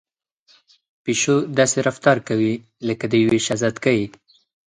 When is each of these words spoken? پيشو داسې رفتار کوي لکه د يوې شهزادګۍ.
پيشو 1.03 1.35
داسې 1.57 1.77
رفتار 1.87 2.17
کوي 2.29 2.53
لکه 2.87 3.05
د 3.11 3.13
يوې 3.23 3.39
شهزادګۍ. 3.47 4.01